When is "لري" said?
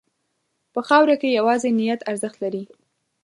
2.43-2.63